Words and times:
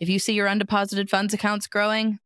If 0.00 0.08
you 0.08 0.18
see 0.18 0.34
your 0.34 0.48
undeposited 0.48 1.08
funds 1.08 1.34
accounts 1.34 1.66
growing, 1.66 2.18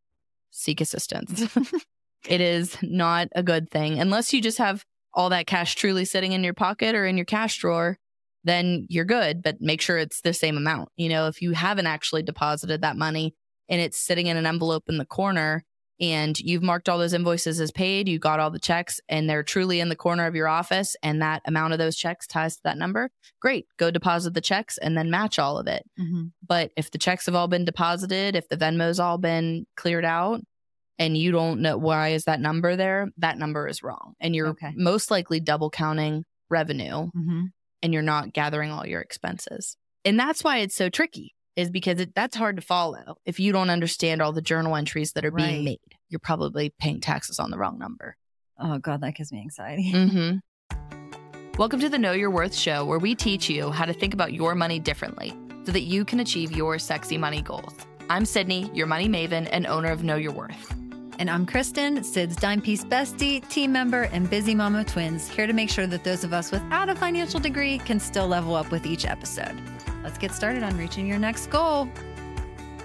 seek 0.51 0.81
assistance. 0.81 1.45
it 2.29 2.41
is 2.41 2.77
not 2.83 3.29
a 3.35 3.43
good 3.43 3.71
thing 3.71 3.99
unless 3.99 4.33
you 4.33 4.41
just 4.41 4.59
have 4.59 4.85
all 5.15 5.31
that 5.31 5.47
cash 5.47 5.75
truly 5.75 6.05
sitting 6.05 6.33
in 6.33 6.45
your 6.45 6.55
pocket 6.55 6.95
or 6.95 7.07
in 7.07 7.17
your 7.17 7.27
cash 7.27 7.59
drawer. 7.59 7.99
Then 8.45 8.87
you're 8.89 9.05
good, 9.05 9.43
but 9.43 9.61
make 9.61 9.81
sure 9.81 9.99
it's 9.99 10.21
the 10.21 10.33
same 10.33 10.57
amount. 10.57 10.91
You 10.97 11.09
know, 11.09 11.27
if 11.27 11.43
you 11.43 11.53
haven't 11.53 11.87
actually 11.87 12.23
deposited 12.23 12.83
that 12.83 12.97
money 12.97 13.35
and 13.69 13.81
it's 13.81 13.99
sitting 13.99 14.29
in 14.29 14.37
an 14.37 14.47
envelope 14.47 14.85
in 14.89 14.97
the 14.97 15.05
corner, 15.05 15.65
and 16.01 16.39
you've 16.39 16.63
marked 16.63 16.89
all 16.89 16.99
those 16.99 17.13
invoices 17.13 17.61
as 17.61 17.71
paid, 17.73 18.09
you 18.09 18.19
got 18.19 18.41
all 18.41 18.51
the 18.51 18.59
checks, 18.59 19.01
and 19.09 19.29
they're 19.29 19.43
truly 19.43 19.81
in 19.81 19.89
the 19.89 19.97
corner 19.97 20.27
of 20.27 20.35
your 20.35 20.49
office, 20.49 20.97
and 21.03 21.21
that 21.23 21.43
amount 21.45 21.73
of 21.73 21.79
those 21.79 21.97
checks 21.97 22.27
ties 22.27 22.57
to 22.57 22.63
that 22.65 22.79
number, 22.79 23.11
great. 23.41 23.67
Go 23.79 23.91
deposit 23.91 24.35
the 24.35 24.41
checks 24.41 24.79
and 24.79 24.97
then 24.97 25.11
match 25.11 25.39
all 25.39 25.59
of 25.59 25.67
it. 25.67 25.83
Mm-hmm. 25.99 26.27
But 26.47 26.71
if 26.77 26.91
the 26.91 26.99
checks 26.99 27.27
have 27.27 27.35
all 27.35 27.49
been 27.49 27.65
deposited, 27.65 28.37
if 28.37 28.49
the 28.49 28.57
Venmo's 28.57 29.01
all 29.01 29.19
been 29.19 29.67
cleared 29.77 30.05
out, 30.05 30.41
and 31.01 31.17
you 31.17 31.31
don't 31.33 31.61
know 31.61 31.77
why 31.79 32.09
is 32.11 32.25
that 32.25 32.41
number 32.41 32.75
there, 32.77 33.09
that 33.19 33.39
number 33.39 33.67
is 33.69 33.83
wrong, 33.83 34.15
and 34.21 34.35
you're 34.35 34.49
Okay. 34.49 34.73
most 34.77 35.11
likely 35.11 35.41
double 35.41 35.71
counting 35.71 36.25
revenue, 36.51 37.11
Mm-hmm. 37.17 37.43
and 37.83 37.93
you're 37.93 38.03
not 38.03 38.33
gathering 38.33 38.71
all 38.71 38.87
your 38.87 39.01
expenses. 39.01 39.77
And 40.05 40.19
that's 40.19 40.43
why 40.43 40.59
it's 40.59 40.75
so 40.75 40.89
tricky. 40.89 41.35
Is 41.57 41.71
because 41.71 41.99
it, 41.99 42.15
that's 42.15 42.37
hard 42.37 42.55
to 42.55 42.63
follow 42.63 43.17
if 43.27 43.41
you 43.41 43.51
don't 43.53 43.69
understand 43.69 44.23
all 44.23 44.31
the 44.33 44.41
journal 44.41 44.77
entries 44.77 45.13
that 45.15 45.25
are 45.25 45.33
being 45.33 45.65
made. 45.65 45.81
You're 46.11 46.21
probably 46.21 46.73
paying 46.79 47.01
taxes 47.01 47.39
on 47.39 47.51
the 47.51 47.59
wrong 47.59 47.79
number. 47.79 48.17
Oh 48.59 48.79
God, 48.79 49.03
that 49.03 49.15
gives 49.15 49.31
me 49.33 49.41
anxiety. 49.41 49.93
Mm-hmm. 49.95 50.39
Welcome 51.59 51.81
to 51.81 51.89
the 51.89 51.99
Know 51.99 52.13
Your 52.13 52.31
Worth 52.31 52.55
show, 52.55 52.85
where 52.85 53.01
we 53.01 53.17
teach 53.17 53.51
you 53.51 53.73
how 53.73 53.85
to 53.85 53.93
think 53.93 54.15
about 54.15 54.33
your 54.33 54.55
money 54.55 54.79
differently 54.79 55.35
so 55.65 55.73
that 55.73 55.83
you 55.83 56.05
can 56.05 56.21
achieve 56.21 56.53
your 56.53 56.79
sexy 56.79 57.19
money 57.19 57.43
goals. 57.43 57.75
I'm 58.09 58.25
Sydney, 58.25 58.71
your 58.73 58.87
money 58.87 59.09
maven 59.09 59.49
and 59.51 59.67
owner 59.67 59.91
of 59.91 60.05
Know 60.05 60.15
Your 60.15 60.33
Worth. 60.33 60.73
And 61.19 61.29
I'm 61.29 61.45
Kristen, 61.45 62.05
Sid's 62.05 62.37
dime 62.37 62.63
piece 62.63 62.85
bestie, 62.85 63.47
team 63.49 63.73
member, 63.73 64.05
and 64.05 64.31
busy 64.31 64.55
mom 64.55 64.77
of 64.77 64.87
twins, 64.87 65.29
here 65.29 65.49
to 65.49 65.53
make 65.53 65.69
sure 65.69 65.89
that 65.89 66.05
those 66.05 66.23
of 66.23 66.33
us 66.33 66.53
without 66.53 66.89
a 66.89 66.95
financial 66.95 67.41
degree 67.41 67.79
can 67.79 67.99
still 67.99 68.29
level 68.29 68.55
up 68.55 68.71
with 68.71 68.87
each 68.87 69.05
episode. 69.05 69.61
Let's 70.05 70.17
get 70.17 70.33
started 70.33 70.63
on 70.63 70.79
reaching 70.79 71.09
your 71.09 71.19
next 71.19 71.49
goal. 71.49 71.89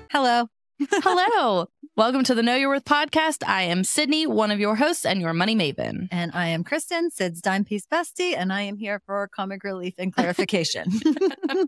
Hello. 0.09 0.47
Hello. 0.91 1.67
Welcome 1.95 2.23
to 2.23 2.33
the 2.33 2.41
Know 2.41 2.55
Your 2.55 2.69
Worth 2.69 2.85
podcast. 2.85 3.47
I 3.47 3.63
am 3.63 3.83
Sydney, 3.83 4.25
one 4.25 4.49
of 4.49 4.59
your 4.59 4.75
hosts 4.75 5.05
and 5.05 5.21
your 5.21 5.31
money 5.33 5.55
maven. 5.55 6.07
And 6.11 6.31
I 6.33 6.47
am 6.47 6.63
Kristen, 6.63 7.11
Sid's 7.11 7.39
dime 7.39 7.63
piece 7.65 7.85
bestie, 7.85 8.35
and 8.35 8.51
I 8.51 8.63
am 8.63 8.77
here 8.77 8.99
for 9.05 9.29
comic 9.35 9.63
relief 9.63 9.93
and 9.97 10.13
clarification. 10.13 10.87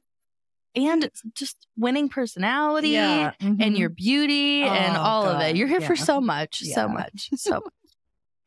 And 0.78 1.10
just 1.36 1.68
winning 1.78 2.10
personality 2.10 2.90
Yeah. 2.90 3.32
and 3.40 3.58
Mhm. 3.60 3.78
your 3.80 3.88
beauty 3.88 4.64
and 4.64 4.98
Oh, 4.98 5.00
all 5.00 5.26
of 5.26 5.40
it. 5.40 5.56
You're 5.56 5.70
here 5.70 5.80
for 5.80 5.96
so 5.96 6.20
much, 6.20 6.62
Yeah. 6.62 6.76
so 6.76 6.88
much, 6.90 7.30
so 7.38 7.62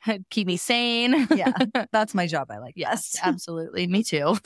much. 0.07 0.21
Keep 0.31 0.47
me 0.49 0.59
sane. 0.59 1.27
yeah, 1.35 1.55
that's 1.91 2.13
my 2.15 2.27
job. 2.27 2.51
I 2.51 2.59
like. 2.59 2.75
Yes, 2.77 3.17
absolutely. 3.23 3.87
Me 3.87 4.03
too. 4.03 4.37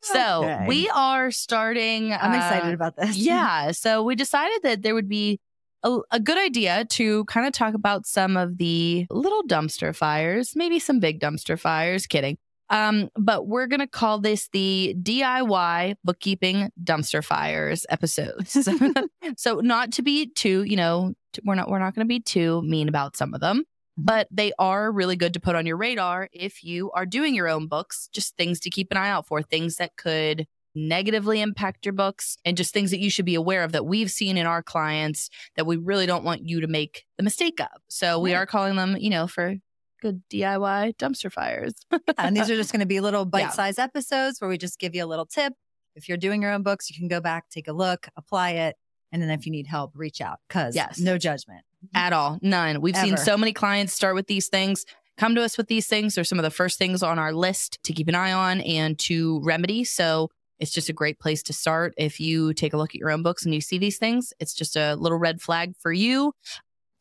so 0.00 0.44
Okay. 0.44 0.64
we 0.68 0.88
are 0.90 1.32
starting. 1.32 2.12
I'm 2.12 2.34
excited 2.34 2.70
uh, 2.70 2.74
about 2.74 2.94
this. 2.94 3.16
Yeah. 3.16 3.72
So 3.72 4.04
we 4.04 4.14
decided 4.14 4.62
that 4.62 4.82
there 4.82 4.94
would 4.94 5.08
be 5.08 5.40
a, 5.82 5.98
a 6.10 6.20
good 6.20 6.38
idea 6.38 6.84
to 6.90 7.24
kind 7.24 7.46
of 7.46 7.52
talk 7.52 7.74
about 7.74 8.06
some 8.06 8.36
of 8.36 8.58
the 8.58 9.06
little 9.10 9.42
dumpster 9.44 9.94
fires, 9.94 10.54
maybe 10.54 10.78
some 10.78 11.00
big 11.00 11.20
dumpster 11.20 11.58
fires. 11.58 12.06
Kidding. 12.06 12.38
Um, 12.68 13.10
but 13.18 13.48
we're 13.48 13.66
gonna 13.66 13.88
call 13.88 14.20
this 14.20 14.48
the 14.52 14.94
DIY 15.02 15.96
bookkeeping 16.04 16.70
dumpster 16.82 17.24
fires 17.24 17.84
episodes. 17.88 18.56
so 19.36 19.56
not 19.56 19.92
to 19.92 20.02
be 20.02 20.26
too, 20.26 20.62
you 20.62 20.76
know, 20.76 21.14
we're 21.44 21.56
not 21.56 21.68
we're 21.68 21.80
not 21.80 21.94
gonna 21.94 22.04
be 22.04 22.20
too 22.20 22.62
mean 22.62 22.88
about 22.88 23.16
some 23.16 23.34
of 23.34 23.40
them 23.40 23.64
but 24.02 24.28
they 24.30 24.52
are 24.58 24.90
really 24.90 25.16
good 25.16 25.34
to 25.34 25.40
put 25.40 25.54
on 25.54 25.66
your 25.66 25.76
radar 25.76 26.28
if 26.32 26.64
you 26.64 26.90
are 26.92 27.04
doing 27.04 27.34
your 27.34 27.48
own 27.48 27.66
books, 27.66 28.08
just 28.12 28.36
things 28.36 28.58
to 28.60 28.70
keep 28.70 28.90
an 28.90 28.96
eye 28.96 29.10
out 29.10 29.26
for, 29.26 29.42
things 29.42 29.76
that 29.76 29.96
could 29.96 30.46
negatively 30.88 31.40
impact 31.40 31.84
your 31.86 31.92
books 31.92 32.36
and 32.44 32.56
just 32.56 32.72
things 32.72 32.90
that 32.90 33.00
you 33.00 33.10
should 33.10 33.24
be 33.24 33.34
aware 33.34 33.62
of 33.64 33.72
that 33.72 33.86
we've 33.86 34.10
seen 34.10 34.36
in 34.36 34.46
our 34.46 34.62
clients 34.62 35.28
that 35.56 35.66
we 35.66 35.76
really 35.76 36.06
don't 36.06 36.24
want 36.24 36.48
you 36.48 36.60
to 36.60 36.66
make 36.66 37.04
the 37.16 37.22
mistake 37.22 37.60
of. 37.60 37.68
So 37.88 38.18
we 38.18 38.32
Right. 38.32 38.40
are 38.40 38.46
calling 38.46 38.76
them, 38.76 38.96
you 38.98 39.10
know, 39.10 39.26
for 39.26 39.56
good 40.00 40.22
DIY 40.30 40.96
dumpster 40.96 41.30
fires. 41.30 41.74
and 42.18 42.36
these 42.36 42.48
are 42.50 42.56
just 42.56 42.72
going 42.72 42.80
to 42.80 42.86
be 42.86 43.00
little 43.00 43.24
bite-sized 43.26 43.78
episodes 43.78 44.40
where 44.40 44.48
we 44.48 44.56
just 44.58 44.78
give 44.78 44.94
you 44.94 45.04
a 45.04 45.06
little 45.06 45.26
tip. 45.26 45.52
If 45.94 46.08
you're 46.08 46.18
doing 46.18 46.40
your 46.42 46.52
own 46.52 46.62
books, 46.62 46.88
you 46.90 46.96
can 46.98 47.08
go 47.08 47.20
back, 47.20 47.48
take 47.50 47.68
a 47.68 47.72
look, 47.72 48.08
apply 48.16 48.52
it, 48.52 48.76
and 49.12 49.20
then 49.20 49.28
if 49.30 49.44
you 49.44 49.52
need 49.52 49.66
help, 49.66 49.92
reach 49.94 50.20
out. 50.20 50.38
Cause 50.48 50.74
Yes. 50.74 50.98
no 50.98 51.18
judgment. 51.18 51.64
at 51.94 52.12
all. 52.12 52.38
None. 52.42 52.80
We've 52.82 52.94
seen 52.96 53.16
so 53.16 53.36
many 53.38 53.52
clients 53.54 53.92
start 53.94 54.14
with 54.14 54.26
these 54.26 54.48
things, 54.48 54.84
come 55.18 55.34
to 55.34 55.42
us 55.42 55.56
with 55.58 55.66
these 55.68 55.86
things. 55.86 56.14
They're 56.14 56.24
some 56.24 56.38
of 56.38 56.42
the 56.42 56.50
first 56.50 56.78
things 56.78 57.02
on 57.02 57.18
our 57.18 57.32
list 57.32 57.78
to 57.84 57.92
keep 57.92 58.06
an 58.08 58.14
eye 58.14 58.32
on 58.32 58.60
and 58.60 58.98
to 59.00 59.40
remedy. 59.42 59.84
So 59.84 60.30
it's 60.60 60.70
just 60.70 60.88
a 60.88 60.92
great 60.92 61.18
place 61.18 61.42
to 61.44 61.52
start. 61.52 61.94
If 61.96 62.20
you 62.20 62.54
take 62.54 62.72
a 62.72 62.76
look 62.76 62.90
at 62.90 62.96
your 63.00 63.10
own 63.10 63.22
books 63.22 63.44
and 63.44 63.54
you 63.54 63.60
see 63.60 63.78
these 63.78 63.98
things, 63.98 64.32
it's 64.38 64.54
just 64.54 64.76
a 64.76 64.94
little 64.94 65.18
red 65.18 65.40
flag 65.40 65.74
for 65.78 65.92
you 65.92 66.32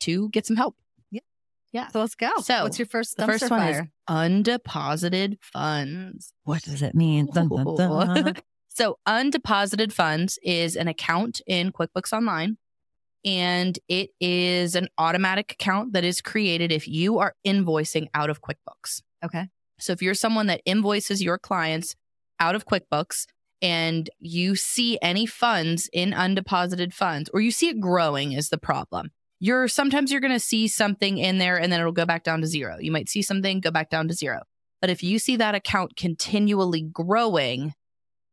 to 0.02 0.30
get 0.30 0.46
some 0.46 0.56
help. 0.56 0.76
Yeah. 1.12 1.20
Yeah. 1.72 1.88
So 1.90 2.00
let's 2.00 2.16
go. 2.16 2.32
So, 2.42 2.64
what's 2.64 2.80
your 2.80 2.86
first 2.88 3.18
The 3.18 3.26
first 3.26 3.50
one 3.52 3.60
fire? 3.60 3.82
is 3.82 3.88
undeposited 4.10 5.38
funds. 5.42 6.34
what 6.44 6.64
does 6.64 6.82
it 6.82 6.96
mean? 6.96 7.28
Dun, 7.34 7.50
dun, 7.50 7.76
dun. 7.76 8.36
So, 8.72 8.98
undeposited 9.06 9.92
funds 9.92 10.40
is 10.42 10.78
an 10.78 10.88
account 10.88 11.42
in 11.46 11.74
QuickBooks 11.74 12.14
Online, 12.14 12.58
and 13.26 13.78
it 13.90 14.12
is 14.22 14.76
an 14.76 14.88
automatic 14.98 15.52
account 15.52 15.92
that 15.94 16.06
is 16.06 16.22
created 16.22 16.72
if 16.72 16.88
you 16.88 17.18
are 17.20 17.34
invoicing 17.46 18.08
out 18.14 18.30
of 18.30 18.42
QuickBooks. 18.42 19.02
okay. 19.26 19.50
So, 19.80 19.92
if 19.92 20.02
you're 20.02 20.14
someone 20.14 20.48
that 20.48 20.62
invoices 20.66 21.22
your 21.22 21.38
clients 21.38 21.96
out 22.40 22.56
of 22.56 22.66
QuickBooks 22.66 23.26
and 23.62 24.10
you 24.20 24.56
see 24.56 24.98
any 25.02 25.26
funds 25.26 25.90
in 25.92 26.12
undeposited 26.12 26.94
funds, 26.94 27.30
or 27.34 27.42
you 27.42 27.52
see 27.52 27.70
it 27.70 27.80
growing, 27.80 28.32
is 28.32 28.50
the 28.50 28.58
problem. 28.58 29.12
You're 29.40 29.68
sometimes 29.68 30.12
you're 30.12 30.22
going 30.22 30.34
to 30.34 30.40
see 30.40 30.68
something 30.68 31.18
in 31.18 31.38
there 31.38 31.58
and 31.58 31.72
then 31.72 31.80
it'll 31.80 31.92
go 31.92 32.06
back 32.06 32.24
down 32.24 32.42
to 32.42 32.48
zero. 32.48 32.78
You 32.80 32.92
might 32.92 33.08
see 33.10 33.22
something 33.22 33.62
go 33.62 33.72
back 33.72 33.90
down 33.90 34.08
to 34.10 34.14
zero. 34.14 34.42
But 34.82 34.90
if 34.90 35.02
you 35.04 35.20
see 35.20 35.36
that 35.38 35.56
account 35.56 35.96
continually 35.96 36.82
growing, 36.82 37.74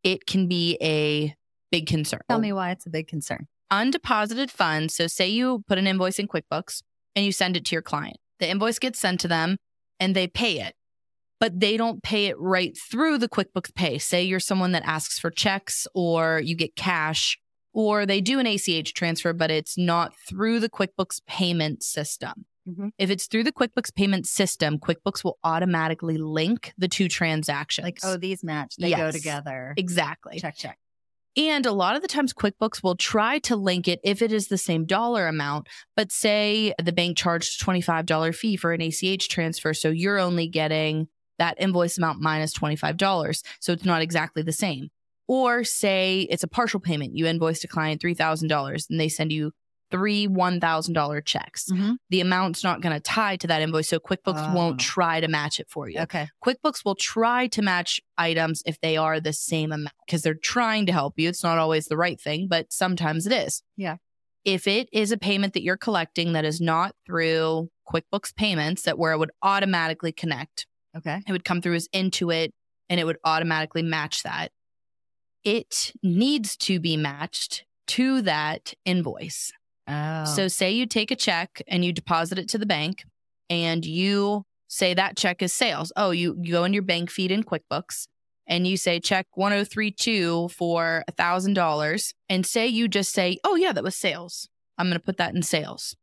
it 0.03 0.27
can 0.27 0.49
be 0.49 0.77
a 0.81 1.35
big 1.71 1.87
concern. 1.87 2.21
Tell 2.29 2.39
me 2.39 2.53
why 2.53 2.71
it's 2.71 2.87
a 2.87 2.91
big 2.91 3.09
concern. 3.09 3.47
undeposited 3.73 4.51
funds. 4.51 4.95
So, 4.95 5.07
say 5.07 5.29
you 5.29 5.65
put 5.67 5.79
an 5.79 5.87
invoice 5.87 6.19
in 6.19 6.29
QuickBooks 6.29 6.83
and 7.15 7.25
you 7.25 7.33
send 7.33 7.57
it 7.57 7.65
to 7.67 7.75
your 7.75 7.83
client. 7.83 8.19
The 8.39 8.49
invoice 8.49 8.79
gets 8.79 8.99
sent 8.99 9.21
to 9.21 9.29
them 9.29 9.57
and 9.99 10.15
they 10.15 10.27
pay 10.29 10.61
it, 10.61 10.75
but 11.41 11.61
they 11.61 11.77
don't 11.77 12.03
pay 12.03 12.27
it 12.27 12.39
right 12.39 12.77
through 12.91 13.19
the 13.19 13.29
QuickBooks 13.29 13.75
Pay. 13.75 13.99
Say 13.99 14.23
you're 14.25 14.41
someone 14.41 14.73
that 14.73 14.83
asks 14.87 15.19
for 15.19 15.31
checks 15.31 15.87
or 15.95 16.41
you 16.45 16.57
get 16.57 16.77
cash 16.77 17.39
or 17.73 18.07
they 18.07 18.21
do 18.21 18.39
an 18.39 18.47
ACH 18.47 18.95
transfer, 18.95 19.33
but 19.33 19.51
it's 19.51 19.77
not 19.77 20.15
through 20.29 20.61
the 20.61 20.71
QuickBooks 20.71 21.21
payment 21.27 21.83
system. 21.83 22.47
Mhm. 22.67 22.91
If 22.99 23.11
it's 23.11 23.27
through 23.27 23.45
the 23.45 23.53
QuickBooks 23.53 23.95
payment 23.95 24.27
system, 24.27 24.79
QuickBooks 24.79 25.23
will 25.23 25.39
automatically 25.45 26.17
link 26.17 26.73
the 26.79 26.89
two 26.89 27.09
transactions. 27.09 27.85
Like, 27.85 27.99
oh, 28.03 28.17
these 28.17 28.43
match. 28.43 28.75
They 28.79 28.91
go 28.93 29.11
together. 29.11 29.75
exactly. 29.77 30.41
Check, 30.41 30.57
check. 30.57 30.79
And 31.37 31.67
a 31.67 31.73
lot 31.73 31.97
of 31.97 32.03
the 32.03 32.09
times, 32.09 32.33
QuickBooks 32.33 32.83
will 32.83 32.97
try 32.97 33.39
to 33.41 33.57
link 33.57 33.87
it 33.89 34.01
if 34.03 34.23
it 34.23 34.33
is 34.33 34.49
the 34.49 34.57
same 34.57 34.87
dollar 34.87 35.29
amount, 35.29 35.69
but 35.95 36.11
say 36.11 36.73
the 36.83 36.93
bank 36.93 37.19
charged 37.19 37.61
$25 37.61 38.33
fee 38.35 38.57
for 38.57 38.73
an 38.73 38.81
ACH 38.81 39.29
transfer. 39.29 39.75
So 39.75 39.91
you're 39.91 40.19
only 40.19 40.49
getting 40.49 41.09
that 41.39 41.57
invoice 41.61 41.99
amount 41.99 42.21
minus 42.21 42.53
$25. 42.57 43.43
So 43.61 43.73
it's 43.73 43.85
not 43.85 44.03
exactly 44.03 44.43
the 44.43 44.53
same. 44.53 44.89
Or 45.29 45.65
say 45.65 46.27
it's 46.31 46.43
a 46.45 46.49
partial 46.49 46.81
payment. 46.81 47.15
You 47.17 47.27
invoice 47.27 47.65
a 47.65 47.69
client 47.69 48.01
$3,000 48.01 48.87
and 48.91 49.01
they 49.01 49.09
send 49.09 49.33
you 49.33 49.53
three 49.91 50.27
$1,000 50.27 51.21
checks. 51.25 51.67
Mhm. 51.71 51.97
The 52.11 52.21
amount's 52.21 52.65
not 52.65 52.81
going 52.81 52.95
to 52.95 53.01
tie 53.01 53.37
to 53.37 53.47
that 53.47 53.63
invoice. 53.63 53.89
So 53.89 54.01
QuickBooks 54.01 54.51
Oh. 54.51 54.55
won't 54.55 54.81
try 54.81 55.21
to 55.21 55.29
match 55.29 55.61
it 55.61 55.69
for 55.71 55.89
you. 55.89 56.01
Okay. 56.01 56.29
QuickBooks 56.45 56.85
will 56.85 56.97
try 56.97 57.47
to 57.49 57.63
match 57.63 58.01
items 58.19 58.63
if 58.67 58.81
they 58.81 58.97
are 58.97 59.21
the 59.21 59.33
same 59.33 59.71
amount 59.71 59.95
because 60.05 60.23
they're 60.23 60.35
trying 60.35 60.87
to 60.87 60.93
help 60.93 61.15
you. 61.19 61.29
It's 61.29 61.45
not 61.45 61.59
always 61.59 61.87
the 61.87 61.97
right 61.97 62.21
thing, 62.21 62.49
but 62.49 62.73
sometimes 62.73 63.27
it 63.27 63.33
is. 63.33 63.63
Yeah. 63.77 63.97
If 64.45 64.67
it 64.67 64.89
is 64.93 65.13
a 65.13 65.17
payment 65.17 65.55
that 65.55 65.63
you're 65.63 65.77
collecting 65.77 66.33
that 66.33 66.45
is 66.45 66.61
not 66.61 66.95
through 67.07 67.69
QuickBooks 67.93 68.35
payments, 68.35 68.83
that 68.83 68.99
where 68.99 69.13
it 69.13 69.19
would 69.19 69.31
automatically 69.43 70.11
connect, 70.13 70.67
Okay. 70.97 71.23
it 71.27 71.33
would 71.33 71.45
come 71.45 71.61
through 71.61 71.75
as 71.75 71.89
Intuit 71.89 72.51
and 72.89 73.01
it 73.01 73.05
would 73.05 73.19
automatically 73.25 73.83
match 73.83 74.23
that. 74.23 74.53
It 75.45 75.93
needs 76.03 76.57
to 76.59 76.81
be 76.81 76.97
matched 76.97 77.65
to 77.89 78.23
that 78.23 78.75
invoice. 78.85 79.53
Oh. 79.87 80.25
So, 80.25 80.49
say 80.49 80.73
you 80.73 80.87
take 80.87 81.11
a 81.11 81.17
check 81.17 81.63
and 81.69 81.85
you 81.85 81.93
deposit 81.93 82.39
it 82.39 82.49
to 82.49 82.59
the 82.59 82.67
bank, 82.67 83.05
and 83.49 83.85
you 83.85 84.45
say 84.69 84.95
that 84.95 85.17
check 85.17 85.43
is 85.43 85.53
sales. 85.53 85.93
Oh, 85.97 86.11
you, 86.11 86.37
you 86.41 86.53
go 86.53 86.65
in 86.65 86.73
your 86.73 86.83
bank 86.83 87.11
feed 87.11 87.31
in 87.31 87.45
QuickBooks 87.45 88.09
and 88.47 88.67
you 88.67 88.77
say 88.77 89.01
check 89.01 89.27
1032 89.35 90.49
for 90.49 91.05
$1,000 91.11 92.15
and 92.29 92.47
say 92.47 92.67
you 92.67 92.89
just 92.89 93.13
say, 93.13 93.39
oh, 93.45 93.57
yeah, 93.57 93.73
that 93.73 93.85
was 93.85 93.97
sales. 93.97 94.49
I'm 94.79 94.87
going 94.87 94.99
to 94.99 95.05
put 95.05 95.17
that 95.17 95.35
in 95.35 95.43
sales. 95.43 95.97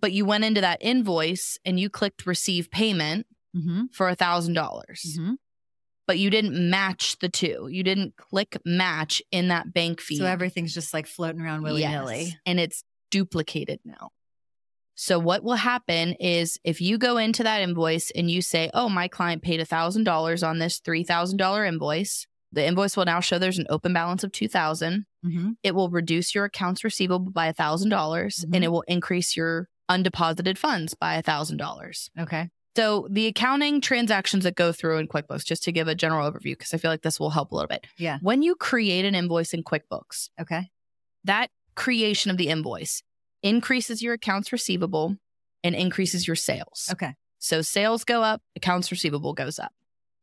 But 0.00 0.12
you 0.12 0.24
went 0.24 0.44
into 0.44 0.60
that 0.60 0.78
invoice 0.82 1.58
and 1.64 1.80
you 1.80 1.88
clicked 1.88 2.26
receive 2.26 2.70
payment 2.70 3.26
Mm-hmm. 3.56 3.82
for 3.92 4.06
$1,000. 4.14 4.54
Mm-hmm. 4.54 5.32
But 6.06 6.18
you 6.18 6.30
didn't 6.30 6.70
match 6.70 7.18
the 7.18 7.28
two. 7.28 7.68
You 7.70 7.82
didn't 7.82 8.16
click 8.16 8.56
match 8.64 9.20
in 9.32 9.48
that 9.48 9.72
bank 9.72 10.00
feed. 10.00 10.18
So 10.18 10.24
everything's 10.26 10.72
just 10.74 10.94
like 10.94 11.06
floating 11.06 11.40
around 11.40 11.62
willy 11.62 11.84
nilly. 11.86 12.22
Yes, 12.24 12.34
And 12.46 12.60
it's 12.60 12.84
duplicated 13.10 13.80
now. 13.84 14.10
So 14.94 15.18
what 15.18 15.42
will 15.42 15.56
happen 15.56 16.12
is 16.14 16.58
if 16.64 16.80
you 16.80 16.96
go 16.96 17.16
into 17.18 17.42
that 17.42 17.60
invoice 17.60 18.10
and 18.12 18.30
you 18.30 18.40
say, 18.40 18.70
"Oh, 18.72 18.88
my 18.88 19.08
client 19.08 19.42
paid 19.42 19.60
a 19.60 19.64
$1,000 19.66 20.42
on 20.48 20.58
this 20.58 20.80
$3,000 20.80 21.66
invoice." 21.68 22.26
The 22.52 22.64
invoice 22.64 22.96
will 22.96 23.04
now 23.04 23.20
show 23.20 23.38
there's 23.38 23.58
an 23.58 23.66
open 23.68 23.92
balance 23.92 24.22
of 24.24 24.32
2000. 24.32 25.04
Mm-hmm. 25.24 25.50
It 25.62 25.74
will 25.74 25.90
reduce 25.90 26.34
your 26.34 26.44
accounts 26.44 26.84
receivable 26.84 27.30
by 27.30 27.46
a 27.48 27.52
$1,000 27.52 28.44
Mhm. 28.44 28.54
and 28.54 28.64
it 28.64 28.68
will 28.68 28.84
increase 28.88 29.36
your 29.36 29.68
undeposited 29.90 30.56
funds 30.56 30.94
by 30.94 31.16
a 31.16 31.22
$1,000. 31.22 32.08
Okay. 32.18 32.48
So 32.76 33.08
the 33.10 33.26
accounting 33.26 33.80
transactions 33.80 34.44
that 34.44 34.54
go 34.54 34.70
through 34.70 34.98
in 34.98 35.08
QuickBooks 35.08 35.44
just 35.44 35.62
to 35.64 35.72
give 35.72 35.88
a 35.88 35.94
general 35.94 36.30
overview 36.30 36.52
because 36.52 36.74
I 36.74 36.76
feel 36.76 36.90
like 36.90 37.02
this 37.02 37.18
will 37.18 37.30
help 37.30 37.50
a 37.50 37.54
little 37.54 37.68
bit. 37.68 37.86
Yeah. 37.96 38.18
When 38.20 38.42
you 38.42 38.54
create 38.54 39.04
an 39.06 39.14
invoice 39.14 39.54
in 39.54 39.62
QuickBooks, 39.64 40.28
Okay. 40.40 40.70
that 41.24 41.50
creation 41.74 42.30
of 42.30 42.36
the 42.36 42.48
invoice 42.48 43.02
increases 43.42 44.02
your 44.02 44.14
accounts 44.14 44.52
receivable 44.52 45.16
and 45.64 45.74
increases 45.74 46.26
your 46.26 46.36
sales. 46.36 46.88
Okay. 46.92 47.14
So 47.38 47.62
sales 47.62 48.04
go 48.04 48.22
up, 48.22 48.42
accounts 48.54 48.90
receivable 48.90 49.32
goes 49.32 49.58
up. 49.58 49.72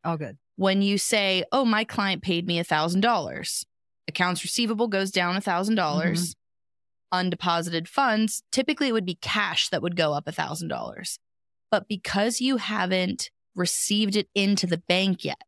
All 0.04 0.18
good. 0.18 0.38
When 0.56 0.82
you 0.84 0.98
say, 1.00 1.44
"Oh, 1.52 1.66
my 1.66 1.84
client 1.84 2.22
paid 2.22 2.46
me 2.46 2.60
$1,000," 2.60 3.66
accounts 4.08 4.44
receivable 4.44 4.88
goes 4.88 5.10
down 5.12 5.36
$1,000. 5.36 5.76
dollars 5.76 6.36
mm-hmm. 6.36 6.40
Undeposited 7.30 7.88
funds, 7.88 8.42
typically 8.52 8.88
it 8.88 8.92
would 8.92 9.06
be 9.06 9.16
cash 9.16 9.70
that 9.70 9.82
would 9.84 9.96
go 9.96 10.14
up 10.14 10.26
$1,000. 10.28 11.20
But 11.74 11.88
because 11.88 12.40
you 12.40 12.58
haven't 12.58 13.32
received 13.56 14.16
it 14.16 14.28
into 14.36 14.68
the 14.68 14.78
bank 14.78 15.26
yet, 15.26 15.42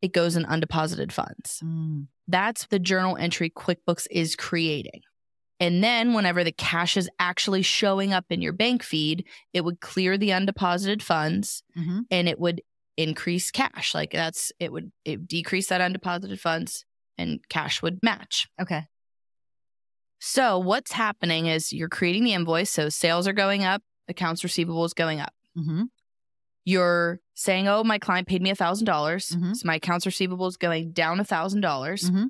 it 0.00 0.12
goes 0.12 0.36
in 0.36 0.44
undeposited 0.44 1.10
funds. 1.10 1.60
Mm. 1.64 2.06
That's 2.28 2.66
the 2.66 2.78
journal 2.78 3.16
entry 3.16 3.50
QuickBooks 3.50 4.06
is 4.08 4.36
creating. 4.36 5.00
And 5.58 5.82
then, 5.82 6.14
whenever 6.14 6.44
the 6.44 6.52
cash 6.52 6.96
is 6.96 7.10
actually 7.18 7.62
showing 7.62 8.12
up 8.12 8.26
in 8.30 8.40
your 8.40 8.52
bank 8.52 8.84
feed, 8.84 9.26
it 9.52 9.64
would 9.64 9.80
clear 9.80 10.16
the 10.16 10.28
undeposited 10.28 11.02
funds 11.02 11.64
Mm-hmm. 11.76 12.02
and 12.12 12.28
it 12.28 12.38
would 12.38 12.62
increase 12.96 13.50
cash. 13.50 13.92
Like 13.92 14.12
that's, 14.12 14.52
it 14.60 14.70
would 14.70 14.92
it 15.04 15.18
would 15.18 15.28
decrease 15.28 15.66
that 15.66 15.80
undeposited 15.80 16.38
funds 16.38 16.84
and 17.18 17.40
cash 17.48 17.82
would 17.82 17.98
match. 18.04 18.46
Okay. 18.62 18.84
So, 20.20 20.60
what's 20.60 20.92
happening 20.92 21.46
is 21.46 21.72
you're 21.72 21.88
creating 21.88 22.22
the 22.22 22.34
invoice. 22.34 22.70
So, 22.70 22.88
sales 22.88 23.26
are 23.26 23.32
going 23.32 23.64
up, 23.64 23.82
accounts 24.06 24.44
receivable 24.44 24.84
is 24.84 24.94
going 24.94 25.18
up. 25.18 25.32
Mm-hmm. 25.56 25.82
You're 26.64 27.20
saying, 27.34 27.68
oh, 27.68 27.84
my 27.84 27.98
client 27.98 28.26
paid 28.26 28.42
me 28.42 28.50
$1,000. 28.50 28.84
dollars 28.84 29.28
Mhm. 29.30 29.54
So, 29.56 29.66
my 29.66 29.76
accounts 29.76 30.04
receivable 30.06 30.46
is 30.46 30.56
going 30.56 30.92
down 30.92 31.20
$1,000. 31.20 31.60
dollars 31.60 32.10
Mhm. 32.10 32.28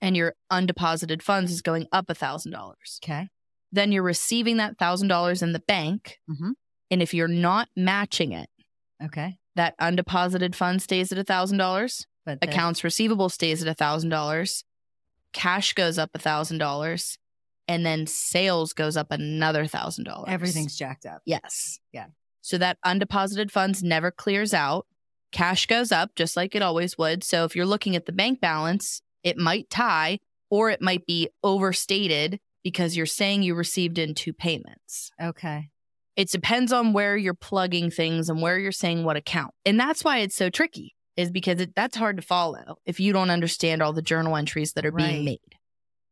And 0.00 0.16
your 0.16 0.34
undeposited 0.50 1.22
funds 1.22 1.50
is 1.52 1.60
going 1.62 1.86
up 1.92 2.08
$1,000. 2.10 3.00
Okay. 3.02 3.28
Then 3.72 3.92
you're 3.92 4.02
receiving 4.02 4.56
that 4.58 4.76
$1,000 4.78 5.42
in 5.42 5.52
the 5.52 5.58
bank. 5.60 6.18
Mhm. 6.30 6.52
And 6.90 7.02
if 7.02 7.12
you're 7.14 7.28
not 7.28 7.68
matching 7.76 8.32
it, 8.32 8.48
Okay. 9.02 9.38
that 9.56 9.76
undeposited 9.78 10.54
fund 10.54 10.80
stays 10.82 11.12
at 11.12 11.18
$1,000. 11.18 12.06
But 12.24 12.40
the- 12.40 12.48
Accounts 12.48 12.84
receivable 12.84 13.28
stays 13.28 13.62
at 13.62 13.68
$1,000. 13.68 14.64
Cash 15.32 15.72
goes 15.74 15.98
up 15.98 16.10
$1,000. 16.14 17.18
And 17.66 17.84
then 17.84 18.06
sales 18.06 18.72
goes 18.72 18.96
up 18.96 19.10
another 19.10 19.66
$1,000. 19.66 20.24
everything's 20.28 20.74
jacked 20.76 21.04
up. 21.06 21.20
Yes. 21.26 21.80
Yeah. 21.92 22.06
So 22.48 22.56
that 22.56 22.78
undeposited 22.82 23.50
funds 23.50 23.82
never 23.82 24.10
clears 24.10 24.54
out. 24.54 24.86
Cash 25.32 25.66
goes 25.66 25.92
up 25.92 26.12
just 26.16 26.34
like 26.34 26.54
it 26.54 26.62
always 26.62 26.96
would. 26.96 27.22
So 27.22 27.44
if 27.44 27.54
you're 27.54 27.66
looking 27.66 27.94
at 27.94 28.06
the 28.06 28.12
bank 28.12 28.40
balance, 28.40 29.02
it 29.22 29.36
might 29.36 29.68
tie 29.68 30.20
or 30.48 30.70
it 30.70 30.80
might 30.80 31.04
be 31.04 31.28
overstated 31.42 32.40
because 32.64 32.96
you're 32.96 33.04
saying 33.04 33.42
you 33.42 33.54
received 33.54 33.98
in 33.98 34.14
two 34.14 34.32
payments. 34.32 35.10
Okay. 35.22 35.68
It 36.16 36.30
depends 36.30 36.72
on 36.72 36.94
where 36.94 37.18
you're 37.18 37.34
plugging 37.34 37.90
things 37.90 38.30
and 38.30 38.40
where 38.40 38.58
you're 38.58 38.72
saying 38.72 39.04
what 39.04 39.18
account. 39.18 39.52
And 39.66 39.78
that's 39.78 40.02
why 40.02 40.18
it's 40.20 40.34
so 40.34 40.48
tricky 40.48 40.94
is 41.18 41.30
because 41.30 41.60
it, 41.60 41.74
that's 41.76 41.96
hard 41.98 42.16
to 42.16 42.22
follow 42.22 42.76
if 42.86 42.98
you 42.98 43.12
don't 43.12 43.28
understand 43.28 43.82
all 43.82 43.92
the 43.92 44.00
journal 44.00 44.36
entries 44.36 44.72
that 44.72 44.86
are 44.86 44.90
Right. 44.90 45.12
being 45.12 45.24
made. 45.26 45.47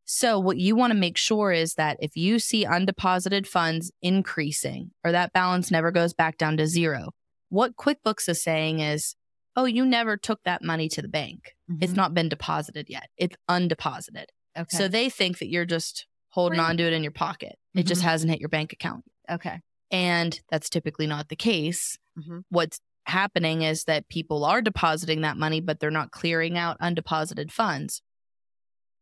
So 0.09 0.39
what 0.39 0.57
you 0.57 0.75
want 0.75 0.91
to 0.91 0.97
make 0.97 1.17
sure 1.17 1.51
is 1.51 1.73
that 1.73 1.97
if 1.99 2.15
you 2.15 2.39
see 2.39 2.65
undeposited 2.65 3.45
funds 3.45 3.91
increasing 4.01 4.91
or 5.03 5.11
that 5.11 5.33
balance 5.33 5.69
never 5.69 5.91
goes 5.91 6.13
back 6.13 6.37
down 6.37 6.55
to 6.57 6.65
zero, 6.65 7.11
what 7.49 7.75
QuickBooks 7.75 8.29
is 8.29 8.41
saying 8.41 8.79
is, 8.79 9.15
"Oh, 9.57 9.65
you 9.65 9.85
never 9.85 10.15
took 10.15 10.41
that 10.43 10.63
money 10.63 10.87
to 10.89 11.01
the 11.01 11.09
bank. 11.09 11.55
It's 11.81 11.91
Mhm. 11.91 11.97
not 11.97 12.13
been 12.13 12.29
deposited 12.29 12.89
yet. 12.89 13.09
It's 13.17 13.35
undeposited." 13.49 14.25
okay. 14.57 14.77
So 14.77 14.87
they 14.87 15.09
think 15.09 15.39
that 15.39 15.49
you're 15.49 15.65
just 15.65 16.07
holding 16.29 16.57
Right. 16.59 16.69
on 16.69 16.77
to 16.77 16.83
it 16.83 16.93
in 16.93 17.03
your 17.03 17.11
pocket. 17.11 17.59
It 17.75 17.83
just 17.83 18.01
Mhm. 18.01 18.05
hasn't 18.05 18.31
hit 18.31 18.39
your 18.39 18.49
bank 18.49 18.71
account. 18.73 19.03
okay. 19.29 19.59
And 19.91 20.39
that's 20.49 20.69
typically 20.69 21.05
not 21.05 21.27
the 21.29 21.35
case. 21.35 21.97
Mhm. 22.17 22.43
What's 22.49 22.79
happening 23.05 23.61
is 23.61 23.83
that 23.83 24.07
people 24.09 24.43
are 24.45 24.61
depositing 24.61 25.21
that 25.21 25.37
money, 25.37 25.59
but 25.61 25.79
they're 25.79 25.91
not 25.91 26.11
clearing 26.11 26.57
out 26.57 26.79
undeposited 26.79 27.51
funds. 27.51 28.01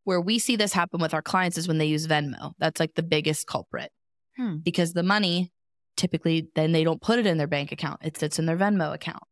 Where 0.06 0.20
we 0.20 0.38
see 0.38 0.56
this 0.56 0.72
happen 0.72 1.00
with 1.00 1.12
our 1.12 1.20
clients 1.22 1.58
is 1.58 1.68
when 1.68 1.78
they 1.78 1.86
use 1.86 2.06
Venmo. 2.06 2.52
That's 2.58 2.80
like 2.80 2.94
the 2.94 3.02
biggest 3.02 3.46
culprit 3.46 3.90
Hmm. 4.36 4.56
because 4.64 4.92
the 4.94 5.02
money 5.02 5.50
typically 5.96 6.48
then 6.54 6.72
they 6.72 6.84
don't 6.84 7.00
put 7.02 7.18
it 7.18 7.26
in 7.26 7.38
their 7.38 7.46
bank 7.46 7.72
account, 7.72 8.00
it 8.04 8.16
sits 8.18 8.38
in 8.38 8.46
their 8.46 8.56
Venmo 8.56 8.94
account. 8.94 9.22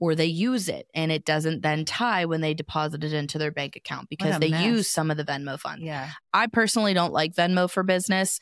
Or 0.00 0.14
they 0.14 0.24
use 0.26 0.68
it 0.68 0.86
and 0.94 1.12
it 1.12 1.24
doesn't 1.26 1.62
then 1.62 1.84
tie 1.84 2.24
when 2.24 2.40
they 2.40 2.54
deposit 2.54 3.04
it 3.04 3.12
into 3.12 3.36
their 3.36 3.50
bank 3.50 3.76
account 3.76 4.08
because 4.08 4.38
they 4.38 4.48
mess. 4.50 4.64
use 4.64 4.88
some 4.88 5.10
of 5.10 5.16
the 5.18 5.24
Venmo 5.24 5.58
funds. 5.60 5.82
Yeah. 5.84 6.10
I 6.32 6.46
personally 6.46 6.94
don't 6.94 7.12
like 7.12 7.34
Venmo 7.34 7.68
for 7.70 7.82
business, 7.82 8.40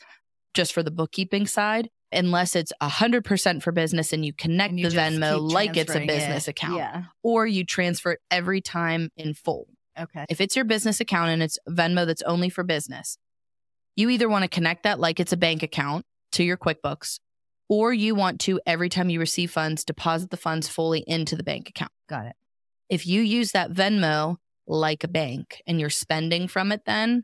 just 0.53 0.71
for 0.71 0.83
the 0.83 0.91
bookkeeping 0.91 1.47
side, 1.47 1.89
unless 2.13 2.55
it's 2.55 2.71
100% 2.81 3.61
for 3.61 3.71
business 3.73 4.13
and 4.13 4.23
you 4.23 4.31
connect 4.33 4.69
And 4.71 4.79
you 4.79 4.89
the 4.89 4.95
Venmo 4.95 5.41
like 5.51 5.71
it's 5.75 5.91
a 5.91 5.95
transferring 5.95 6.03
it. 6.03 6.07
business 6.13 6.47
account, 6.47 6.77
Yeah. 6.77 7.03
or 7.23 7.45
you 7.45 7.65
transfer 7.65 8.11
it 8.13 8.19
every 8.31 8.61
time 8.61 9.09
in 9.17 9.33
full. 9.33 9.65
Okay. 9.99 10.25
If 10.29 10.41
it's 10.41 10.55
your 10.55 10.65
business 10.65 10.99
account 10.99 11.29
and 11.29 11.43
it's 11.43 11.57
Venmo 11.69 12.05
that's 12.05 12.21
only 12.23 12.49
for 12.49 12.63
business, 12.63 13.17
you 13.95 14.09
either 14.09 14.27
want 14.27 14.43
to 14.43 14.49
connect 14.49 14.83
that 14.83 14.99
like 14.99 15.19
it's 15.19 15.33
a 15.33 15.37
bank 15.37 15.63
account 15.63 16.05
to 16.33 16.43
your 16.43 16.57
QuickBooks, 16.57 17.19
or 17.69 17.93
you 17.93 18.15
want 18.15 18.39
to, 18.41 18.59
every 18.65 18.89
time 18.89 19.09
you 19.09 19.19
receive 19.19 19.51
funds, 19.51 19.83
deposit 19.83 20.31
the 20.31 20.37
funds 20.37 20.67
fully 20.67 21.03
into 21.07 21.35
the 21.35 21.43
bank 21.43 21.69
account. 21.69 21.91
Got 22.09 22.25
it. 22.25 22.35
If 22.89 23.07
you 23.07 23.21
use 23.21 23.51
that 23.51 23.71
Venmo 23.71 24.37
like 24.67 25.03
a 25.03 25.07
bank 25.07 25.61
and 25.67 25.79
you're 25.79 25.89
spending 25.89 26.47
from 26.47 26.71
it, 26.71 26.81
then 26.85 27.23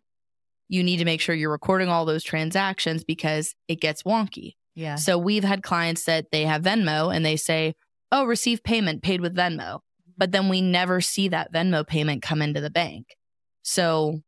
you 0.67 0.83
need 0.83 0.97
to 0.97 1.05
make 1.05 1.21
sure 1.21 1.33
you're 1.35 1.51
recording 1.51 1.89
all 1.89 2.05
those 2.05 2.23
transactions 2.23 3.03
because 3.03 3.55
it 3.67 3.81
gets 3.81 4.03
wonky. 4.03 4.53
Yeah. 4.75 4.95
So 4.95 5.17
we've 5.17 5.43
had 5.43 5.63
clients 5.63 6.05
that 6.05 6.31
they 6.31 6.43
have 6.45 6.61
Venmo 6.61 7.13
and 7.13 7.25
they 7.25 7.35
say, 7.35 7.75
oh, 8.11 8.25
receive 8.25 8.63
payment 8.63 9.01
paid 9.01 9.21
with 9.21 9.35
Venmo. 9.35 9.79
But 10.19 10.33
then 10.33 10.49
we 10.49 10.61
never 10.61 11.01
see 11.01 11.29
that 11.29 11.51
Venmo 11.51 11.87
payment 11.87 12.21
come 12.21 12.41
into 12.41 12.61
the 12.61 12.69
bank. 12.69 13.15
So 13.63 14.19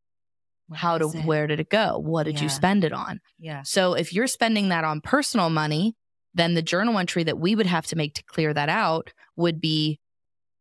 how 0.73 0.97
Where 0.97 1.11
to 1.11 1.17
it? 1.17 1.25
where 1.25 1.47
did 1.47 1.59
it 1.59 1.69
go? 1.69 1.99
What 1.99 2.23
did 2.23 2.39
you 2.39 2.47
spend 2.49 2.83
it 2.85 2.93
on? 2.93 3.19
Yeah. 3.37 3.61
So 3.63 3.93
if 3.93 4.13
you're 4.13 4.27
spending 4.27 4.69
that 4.69 4.85
on 4.85 5.01
personal 5.01 5.49
money, 5.49 5.95
then 6.33 6.53
the 6.53 6.61
journal 6.61 6.97
entry 6.97 7.23
that 7.25 7.37
we 7.37 7.55
would 7.55 7.65
have 7.65 7.85
to 7.87 7.97
make 7.97 8.13
to 8.15 8.23
clear 8.23 8.53
that 8.53 8.69
out 8.69 9.11
would 9.35 9.59
be 9.59 9.99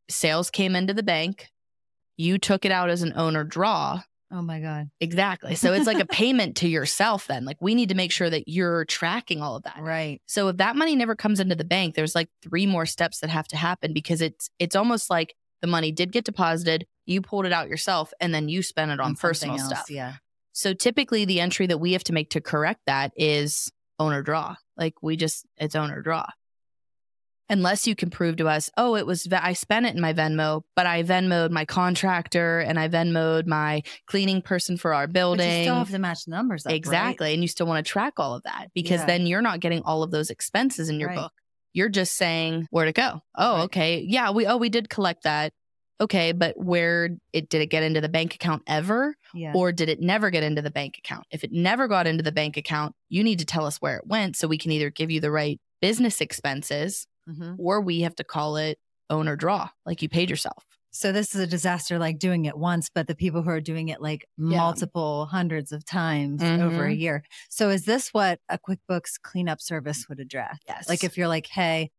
sales 0.09 0.51
came 0.51 0.75
into 0.75 0.93
the 0.93 1.05
bank, 1.05 1.47
you 2.17 2.39
took 2.39 2.65
it 2.65 2.73
out 2.73 2.91
as 2.91 3.03
an 3.03 3.13
owner 3.15 3.45
draw. 3.45 4.03
Oh 4.33 4.43
my 4.43 4.61
God. 4.61 4.91
Exactly. 5.01 5.57
So 5.57 5.73
it's 5.73 5.87
like 5.87 5.99
a 5.99 6.07
payment 6.07 6.57
to 6.59 6.69
yourself 6.69 7.27
then. 7.27 7.45
Like 7.45 7.61
we 7.61 7.75
need 7.75 7.89
to 7.89 7.97
make 7.97 8.13
sure 8.13 8.31
that 8.31 8.47
you're 8.47 8.85
tracking 8.85 9.43
all 9.43 9.57
of 9.57 9.65
that. 9.65 9.79
Right. 9.81 10.21
So 10.27 10.49
if 10.49 10.59
that 10.59 10.77
money 10.77 10.95
never 10.95 11.17
comes 11.17 11.41
into 11.41 11.57
the 11.57 11.65
bank, 11.65 11.95
there's 11.97 12.15
like 12.15 12.29
three 12.43 12.67
more 12.67 12.87
steps 12.87 13.21
that 13.21 13.31
have 13.31 13.49
to 13.49 13.57
happen 13.57 13.93
because 13.93 14.21
it's 14.21 14.49
it's 14.59 14.77
almost 14.77 15.11
like 15.11 15.35
the 15.63 15.67
money 15.67 15.91
did 15.91 16.13
get 16.13 16.25
deposited, 16.25 16.87
you 17.07 17.21
pulled 17.21 17.45
it 17.45 17.53
out 17.53 17.69
yourself 17.69 18.13
and 18.21 18.33
then 18.33 18.49
you 18.49 18.63
spent 18.63 18.93
it 18.93 19.01
on, 19.01 19.17
something 19.17 19.21
personal 19.21 19.59
else, 19.59 19.67
stuff. 19.67 19.91
Yeah. 19.91 20.15
So 20.53 20.75
typically 20.75 21.25
the 21.25 21.41
entry 21.41 21.67
that 21.67 21.79
we 21.79 21.93
have 21.93 22.05
to 22.05 22.13
make 22.13 22.31
to 22.31 22.41
correct 22.41 22.81
that 22.87 23.13
is 23.17 23.71
owner 23.99 24.23
draw. 24.23 24.55
Like 24.77 24.95
we 25.03 25.17
just 25.17 25.45
it's 25.57 25.75
owner 25.75 26.03
draw. 26.03 26.27
Unless 27.51 27.87
you 27.87 27.95
can 27.97 28.09
prove 28.11 28.37
to 28.37 28.49
us, 28.49 28.71
oh, 28.79 28.95
it 28.95 29.05
was 29.07 29.29
I 29.31 29.53
spent 29.53 29.85
it 29.85 29.95
in 29.95 30.01
my 30.01 30.13
Venmo, 30.15 30.63
but 30.77 30.87
I 30.87 31.03
Venmoed 31.03 31.51
my 31.51 31.65
contractor 31.67 32.61
and 32.61 32.79
I 32.79 32.89
Venmoed 32.89 33.47
my 33.47 33.83
cleaning 34.07 34.41
person 34.41 34.77
for 34.77 34.95
our 34.95 35.07
But 35.07 35.13
building. 35.13 35.59
you 35.59 35.65
still 35.65 35.75
have 35.75 35.91
to 35.91 35.99
match 35.99 36.25
the 36.25 36.31
numbers 36.31 36.65
up. 36.65 36.71
right? 36.71 36.77
exactly. 36.77 37.35
And 37.35 37.43
you 37.43 37.49
still 37.49 37.67
want 37.67 37.85
to 37.85 37.91
track 37.91 38.15
all 38.19 38.35
of 38.35 38.45
that 38.45 38.69
because 38.75 39.01
Yeah. 39.01 39.07
then 39.07 39.27
you're 39.27 39.43
not 39.43 39.61
getting 39.61 39.83
all 39.83 40.03
of 40.03 40.11
those 40.13 40.31
expenses 40.31 40.89
in 40.89 41.01
your 41.01 41.09
Right. 41.11 41.17
book. 41.19 41.33
You're 41.73 41.89
just 41.89 42.17
saying 42.17 42.67
where 42.71 42.85
to 42.87 42.93
go. 42.93 43.21
Oh, 43.37 43.55
Right. 43.57 43.63
okay. 43.65 44.05
Yeah, 44.09 44.31
we 44.31 44.47
oh 44.47 44.57
we 44.57 44.69
did 44.69 44.89
collect 44.89 45.25
that. 45.25 45.53
okay, 46.03 46.33
but 46.33 46.55
where 46.57 47.11
it 47.35 47.51
did 47.51 47.61
it 47.61 47.67
get 47.67 47.83
into 47.83 48.01
the 48.01 48.09
bank 48.09 48.35
account 48.35 48.63
ever? 48.67 49.15
Yeah. 49.35 49.53
Or 49.55 49.71
did 49.71 49.91
it 49.91 50.01
never 50.01 50.31
get 50.31 50.43
into 50.43 50.63
the 50.63 50.71
bank 50.71 50.97
account? 50.97 51.27
If 51.31 51.45
it 51.45 51.53
never 51.53 51.89
got 51.89 52.07
into 52.07 52.23
the 52.23 52.33
bank 52.33 52.57
account, 52.57 52.95
you 53.11 53.23
need 53.23 53.39
to 53.41 53.45
tell 53.45 53.67
us 53.67 53.77
where 53.83 53.97
it 53.99 54.07
went 54.07 54.35
so 54.37 54.49
we 54.49 54.57
can 54.57 54.71
either 54.73 54.89
give 54.89 55.11
you 55.11 55.21
the 55.21 55.31
right 55.31 55.61
business 55.83 56.21
expenses 56.23 57.07
Mhm. 57.29 57.57
or 57.59 57.81
we 57.81 58.01
have 58.01 58.15
to 58.17 58.25
call 58.25 58.57
it 58.57 58.79
owner 59.09 59.37
draw, 59.37 59.69
like 59.87 60.03
you 60.03 60.09
paid 60.09 60.31
yourself. 60.31 60.65
So 60.93 61.13
this 61.13 61.35
is 61.35 61.41
a 61.41 61.47
disaster 61.47 61.99
like 61.99 62.19
doing 62.19 62.47
it 62.47 62.57
once, 62.59 62.91
but 62.93 63.07
the 63.07 63.15
people 63.15 63.43
who 63.43 63.51
are 63.51 63.61
doing 63.61 63.89
it 63.89 64.01
like 64.01 64.27
multiple 64.37 65.27
hundreds 65.27 65.71
of 65.73 65.85
times 65.85 66.43
over 66.43 66.87
a 66.87 66.91
Mhm. 66.93 66.99
year. 66.99 67.25
So 67.49 67.71
is 67.71 67.85
this 67.85 68.13
what 68.13 68.41
a 68.49 68.59
QuickBooks 68.59 69.21
cleanup 69.23 69.61
service 69.61 70.09
would 70.09 70.19
address? 70.19 70.59
Yes. 70.67 70.89
Like 70.89 71.05
if 71.05 71.17
you're 71.17 71.29
like, 71.29 71.47
hey, 71.47 71.91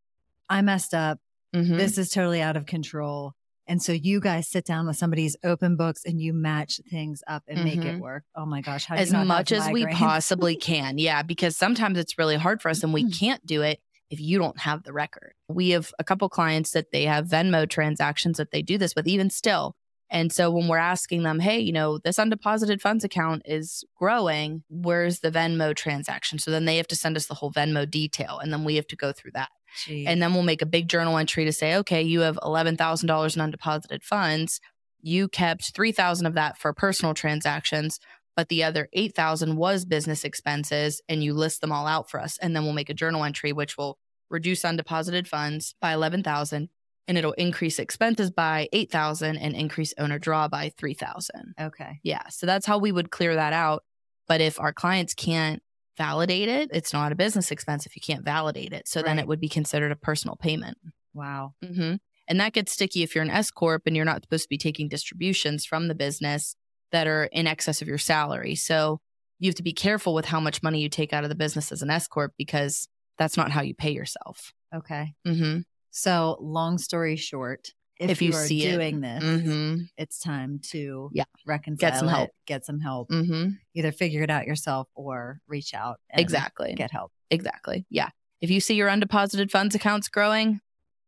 I 0.50 0.62
messed 0.62 0.94
up. 0.94 1.20
Mhm. 1.56 1.78
This 1.78 1.98
is 1.98 2.10
totally 2.10 2.42
out 2.42 2.58
of 2.58 2.66
control. 2.66 3.34
And 3.68 3.82
so 3.82 3.94
you 3.94 4.20
guys 4.20 4.50
sit 4.50 4.66
down 4.66 4.88
with 4.88 4.98
somebody's 4.98 5.38
open 5.44 5.78
books 5.78 6.04
and 6.06 6.20
you 6.20 6.34
match 6.34 6.82
things 6.90 7.24
up 7.28 7.44
and 7.48 7.64
make 7.64 7.80
it 7.86 7.96
Mhm. 7.96 8.00
work. 8.00 8.24
Oh 8.36 8.46
my 8.46 8.60
gosh. 8.60 8.86
How 8.86 8.96
do 8.96 9.00
you 9.02 9.04
as 9.04 9.14
much 9.26 9.54
as 9.54 9.70
we 9.70 9.86
possibly 9.86 10.58
can. 10.58 10.98
Yeah, 10.98 11.22
because 11.24 11.56
sometimes 11.56 11.98
it's 11.98 12.18
really 12.18 12.36
hard 12.36 12.62
for 12.62 12.68
us 12.70 12.84
and 12.84 12.92
we 12.94 13.10
can't 13.20 13.46
do 13.46 13.62
it 13.62 13.80
if 14.12 14.20
you 14.20 14.38
don't 14.38 14.60
have 14.60 14.84
the 14.84 14.94
record. 14.94 15.34
We 15.48 15.70
have 15.72 15.92
a 15.98 16.04
couple 16.04 16.30
clients 16.30 16.72
that 16.72 16.92
they 16.92 17.06
have 17.06 17.26
Venmo 17.26 17.68
transactions 17.68 18.38
that 18.38 18.52
they 18.52 18.62
do 18.62 18.78
this 18.78 18.94
with, 18.96 19.08
even 19.08 19.30
still. 19.32 19.76
And 20.12 20.32
so 20.32 20.52
when 20.52 20.68
we're 20.68 20.78
asking 20.78 21.24
them, 21.24 21.40
hey, 21.40 21.60
you 21.60 21.72
know, 21.72 21.98
this 21.98 22.18
undeposited 22.18 22.82
funds 22.82 23.06
account 23.06 23.44
is 23.46 23.86
growing, 23.96 24.64
where's 24.70 25.22
the 25.22 25.32
Venmo 25.32 25.74
transaction? 25.74 26.38
So 26.38 26.52
then 26.52 26.66
they 26.66 26.76
have 26.76 26.88
to 26.88 26.98
send 26.98 27.16
us 27.16 27.28
the 27.28 27.34
whole 27.34 27.52
Venmo 27.52 27.90
detail 27.90 28.38
and 28.40 28.52
then 28.52 28.66
we 28.66 28.76
have 28.76 28.88
to 28.88 28.98
go 28.98 29.14
through 29.14 29.32
that. 29.36 29.50
Gee. 29.86 30.06
And 30.06 30.22
then 30.22 30.34
we'll 30.34 30.44
make 30.44 30.62
a 30.62 30.66
big 30.66 30.90
journal 30.90 31.18
entry 31.18 31.46
to 31.46 31.54
say, 31.54 31.78
okay, 31.78 32.02
you 32.02 32.20
have 32.22 32.38
$11,000 32.44 32.76
in 32.76 33.52
undeposited 33.52 34.04
funds. 34.04 34.60
You 35.02 35.30
kept 35.30 35.74
3,000 35.74 36.26
of 36.26 36.34
that 36.34 36.58
for 36.58 36.74
personal 36.74 37.14
transactions, 37.14 37.98
but 38.36 38.50
the 38.50 38.64
other 38.64 38.88
8,000 38.94 39.56
was 39.56 39.86
business 39.86 40.24
expenses 40.24 41.02
and 41.10 41.24
you 41.24 41.34
list 41.34 41.62
them 41.62 41.72
all 41.72 41.88
out 41.88 42.10
for 42.10 42.20
us. 42.20 42.38
And 42.38 42.56
then 42.56 42.64
we'll 42.64 42.74
make 42.74 42.90
a 42.90 42.94
journal 42.94 43.24
entry 43.24 43.54
which 43.54 43.78
will 43.78 43.98
reduce 44.30 44.62
undeposited 44.62 45.28
funds 45.28 45.76
by 45.82 45.94
11,000 45.94 46.70
and 47.08 47.18
it'll 47.18 47.34
increase 47.34 47.80
expenses 47.80 48.32
by 48.32 48.70
8,000 48.72 49.38
and 49.38 49.56
increase 49.56 49.94
owner 49.98 50.20
draw 50.20 50.48
by 50.48 50.72
3,000. 50.78 51.56
okay. 51.60 52.00
Yeah, 52.04 52.30
so 52.30 52.46
that's 52.46 52.66
how 52.66 52.78
we 52.78 52.92
would 52.92 53.12
clear 53.12 53.36
that 53.36 53.54
out. 53.54 53.84
But 54.28 54.40
if 54.40 54.60
our 54.60 54.72
clients 54.72 55.14
can't 55.14 55.62
validate 55.98 56.48
it, 56.48 56.70
it's 56.72 56.94
not 56.94 57.12
a 57.12 57.16
business 57.16 57.52
expense 57.52 57.86
if 57.86 57.96
you 57.96 58.02
can't 58.02 58.24
validate 58.24 58.72
it. 58.72 58.88
So 58.88 59.02
then 59.02 59.20
it 59.20 59.28
would 59.28 59.42
be 59.42 59.50
considered 59.50 59.92
a 59.92 59.96
personal 59.96 60.38
payment. 60.38 60.78
Wow. 61.14 61.56
hmm 61.62 61.96
And 62.30 62.40
that 62.40 62.54
gets 62.54 62.72
sticky 62.72 63.04
if 63.04 63.14
you're 63.14 63.24
an 63.24 63.30
S 63.30 63.52
Corp 63.52 63.84
and 63.86 63.96
you're 63.96 64.06
not 64.06 64.24
supposed 64.24 64.44
to 64.44 64.50
be 64.50 64.58
taking 64.58 64.88
distributions 64.88 65.66
from 65.66 65.90
the 65.90 65.96
business 65.96 66.56
that 66.92 67.08
are 67.08 67.26
in 67.26 67.48
excess 67.48 67.82
of 67.82 67.88
your 67.88 67.98
salary. 67.98 68.56
So 68.56 69.00
you 69.40 69.50
have 69.50 69.56
to 69.56 69.64
be 69.64 69.74
careful 69.74 70.14
with 70.14 70.26
how 70.26 70.40
much 70.40 70.62
money 70.62 70.82
you 70.82 70.90
take 70.90 71.14
out 71.14 71.24
of 71.24 71.30
the 71.30 71.36
business 71.36 71.72
as 71.72 71.82
an 71.82 71.90
S 71.90 72.08
Corp 72.08 72.34
because 72.38 72.88
that's 73.18 73.38
not 73.38 73.52
how 73.52 73.62
you 73.62 73.74
pay 73.74 73.92
yourself. 73.92 74.54
Okay. 74.74 75.14
hmm 75.26 75.60
So 75.92 76.38
long 76.40 76.78
story 76.78 77.16
short, 77.16 77.70
if, 78.00 78.12
If 78.12 78.22
you 78.22 78.34
are 78.34 78.46
see 78.46 78.64
it. 78.66 78.72
doing 78.74 79.02
this, 79.02 79.24
hmm 79.24 79.76
it's 79.98 80.20
time 80.20 80.60
to 80.70 81.10
Yeah. 81.14 81.24
reconcile 81.46 81.92
Get 81.92 81.98
some 82.00 82.08
it, 82.08 82.12
help. 82.12 82.30
get 82.46 82.66
some 82.66 82.80
help, 82.80 83.10
hmm 83.10 83.50
either 83.74 83.92
figure 83.92 84.22
it 84.24 84.30
out 84.30 84.46
yourself 84.46 84.88
or 84.96 85.40
reach 85.48 85.74
out 85.74 86.00
and 86.10 86.20
Exactly. 86.22 86.74
get 86.76 86.92
help. 86.92 87.12
Exactly. 87.30 87.86
Yeah. 87.90 88.10
If 88.42 88.50
you 88.50 88.60
see 88.60 88.76
your 88.76 88.90
undeposited 88.90 89.50
funds 89.52 89.76
accounts 89.76 90.10
growing, 90.10 90.60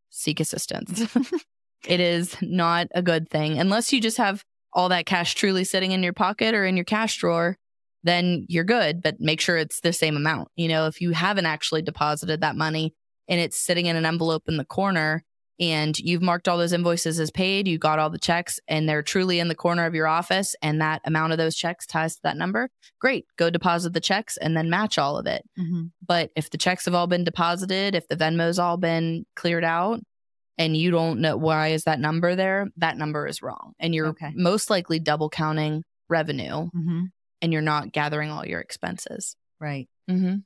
seek 0.09 0.39
assistance. 0.39 1.13
it 1.87 1.99
is 1.99 2.35
not 2.41 2.87
a 2.95 3.01
good 3.01 3.27
thing 3.29 3.59
unless 3.59 3.91
you 3.91 3.99
just 3.99 4.17
have 4.17 4.43
all 4.73 4.89
that 4.89 5.05
cash 5.05 5.35
truly 5.35 5.63
sitting 5.63 5.91
in 5.91 6.03
your 6.03 6.13
pocket 6.13 6.53
or 6.53 6.65
in 6.65 6.75
your 6.77 6.85
cash 6.85 7.17
drawer. 7.17 7.57
Then 8.03 8.45
you're 8.49 8.65
good, 8.65 9.01
but 9.01 9.15
make 9.19 9.39
sure 9.39 9.55
it's 9.55 9.79
the 9.79 9.93
same 9.93 10.17
amount. 10.17 10.49
You 10.55 10.67
know, 10.67 10.87
if 10.87 10.99
you 10.99 11.11
haven't 11.11 11.45
actually 11.45 11.81
deposited 11.81 12.41
that 12.41 12.57
money 12.57 12.93
and 13.29 13.39
it's 13.39 13.57
sitting 13.57 13.85
in 13.85 13.95
an 13.95 14.05
envelope 14.05 14.43
in 14.47 14.57
the 14.57 14.65
corner 14.65 15.23
and 15.59 15.97
you've 15.97 16.21
marked 16.21 16.49
all 16.49 16.57
those 16.57 16.73
invoices 16.73 17.17
as 17.19 17.31
paid, 17.31 17.65
you 17.67 17.77
got 17.77 17.99
all 17.99 18.09
the 18.09 18.19
checks 18.19 18.59
and 18.67 18.89
they're 18.89 19.03
truly 19.03 19.39
in 19.39 19.47
the 19.47 19.55
corner 19.55 19.85
of 19.85 19.95
your 19.95 20.07
office 20.07 20.53
and 20.61 20.81
that 20.81 21.01
amount 21.05 21.31
of 21.31 21.37
those 21.37 21.55
checks 21.55 21.85
ties 21.85 22.15
to 22.15 22.21
that 22.23 22.35
number, 22.35 22.69
great. 22.99 23.25
Go 23.37 23.49
deposit 23.49 23.93
the 23.93 24.01
checks 24.01 24.35
and 24.35 24.57
then 24.57 24.69
match 24.69 24.97
all 24.97 25.15
of 25.17 25.25
it. 25.25 25.43
Mhm. 25.57 25.91
But 26.05 26.31
if 26.35 26.49
the 26.49 26.57
checks 26.57 26.83
have 26.85 26.95
all 26.95 27.07
been 27.07 27.23
deposited, 27.23 27.95
if 27.95 28.07
the 28.09 28.17
Venmo's 28.17 28.59
all 28.59 28.75
been 28.77 29.25
cleared 29.35 29.63
out, 29.63 30.01
and 30.57 30.75
you 30.77 30.91
don't 30.91 31.19
know 31.19 31.37
why 31.37 31.69
is 31.69 31.83
that 31.83 31.99
number 31.99 32.35
there, 32.35 32.67
that 32.77 32.97
number 32.97 33.27
is 33.27 33.41
wrong. 33.41 33.73
And 33.79 33.93
you're 33.95 34.07
Okay. 34.09 34.31
most 34.35 34.69
likely 34.69 34.99
double 34.99 35.29
counting 35.29 35.83
revenue 36.09 36.69
Mhm. 36.75 37.07
and 37.41 37.53
you're 37.53 37.61
not 37.61 37.91
gathering 37.91 38.29
all 38.29 38.45
your 38.45 38.59
expenses. 38.59 39.35
Right. 39.59 39.87
Mm-hmm. 40.09 40.37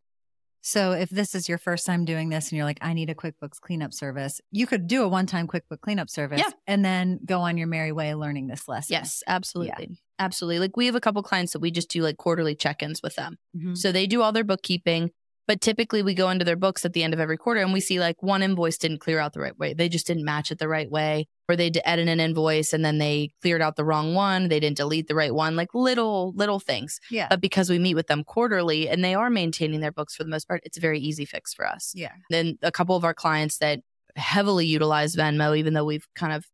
So 0.62 0.92
if 0.92 1.10
this 1.10 1.34
is 1.34 1.48
your 1.48 1.58
first 1.58 1.86
time 1.86 2.04
doing 2.04 2.28
this 2.30 2.50
and 2.50 2.58
you're 2.58 2.66
like, 2.66 2.80
I 2.82 2.94
need 2.94 3.10
a 3.10 3.16
QuickBooks 3.16 3.62
cleanup 3.62 3.94
service, 3.94 4.42
you 4.52 4.68
could 4.68 4.88
do 4.88 5.04
a 5.04 5.08
one-time 5.08 5.48
QuickBooks 5.48 5.80
cleanup 5.82 6.10
service 6.10 6.42
Yeah. 6.44 6.50
and 6.66 6.84
then 6.84 7.20
go 7.26 7.40
on 7.42 7.58
your 7.58 7.68
merry 7.68 7.94
way 7.94 8.14
learning 8.16 8.48
this 8.48 8.68
lesson. 8.68 8.94
Yes, 8.94 9.24
absolutely. 9.28 9.98
Absolutely. 10.20 10.60
Like 10.60 10.76
we 10.76 10.88
have 10.88 10.96
a 10.96 11.00
couple 11.00 11.24
clients 11.24 11.54
that 11.54 11.60
we 11.60 11.72
just 11.72 11.90
do 11.90 12.02
like 12.02 12.18
quarterly 12.18 12.54
check 12.56 12.84
ins 12.84 13.02
with 13.02 13.16
them. 13.16 13.38
Mhm. 13.56 13.78
So 13.78 13.92
they 13.94 14.08
do 14.08 14.22
all 14.22 14.32
their 14.34 14.44
bookkeeping, 14.44 15.12
but 15.48 15.62
typically 15.62 16.04
we 16.04 16.14
go 16.14 16.30
into 16.30 16.46
their 16.46 16.56
books 16.56 16.84
at 16.84 16.94
the 16.94 17.04
end 17.04 17.14
of 17.14 17.20
every 17.20 17.38
quarter 17.38 17.62
and 17.62 17.72
we 17.72 17.80
see 17.80 18.00
like 18.00 18.22
one 18.22 18.44
invoice 18.44 18.78
didn't 18.78 19.00
clear 19.00 19.20
out 19.20 19.34
the 19.34 19.40
right 19.40 19.58
way. 19.58 19.74
They 19.74 19.88
just 19.90 20.06
didn't 20.06 20.26
match 20.26 20.52
it 20.52 20.60
the 20.60 20.68
right 20.68 20.92
way, 20.92 21.28
or 21.48 21.56
they 21.56 21.72
edit 21.86 22.08
an 22.08 22.20
invoice 22.20 22.74
and 22.74 22.84
then 22.84 22.98
they 22.98 23.32
cleared 23.42 23.62
out 23.62 23.78
the 23.78 23.86
wrong 23.86 24.14
one. 24.14 24.50
They 24.50 24.60
didn't 24.60 24.78
delete 24.78 25.08
the 25.08 25.16
right 25.16 25.34
one, 25.34 25.56
like 25.56 25.74
little, 25.74 26.34
little 26.36 26.60
things. 26.60 27.00
Yeah. 27.10 27.28
But 27.30 27.42
because 27.42 27.70
we 27.70 27.80
meet 27.80 27.96
with 27.96 28.08
them 28.08 28.24
quarterly 28.24 28.90
and 28.90 29.04
they 29.04 29.16
are 29.16 29.30
maintaining 29.30 29.80
their 29.80 29.92
books 29.92 30.16
for 30.16 30.24
the 30.24 30.30
most 30.30 30.48
part, 30.48 30.62
it's 30.66 30.78
a 30.78 30.82
very 30.82 31.00
easy 31.00 31.26
fix 31.26 31.54
for 31.54 31.66
us. 31.66 31.94
yeah. 31.96 32.12
Then 32.30 32.58
a 32.62 32.72
couple 32.72 32.96
of 32.96 33.06
our 33.06 33.14
clients 33.14 33.58
that 33.60 33.80
heavily 34.18 34.66
utilize 34.66 35.16
Venmo, 35.16 35.58
even 35.58 35.74
though 35.74 35.86
we've 35.86 36.08
kind 36.16 36.34
of 36.34 36.46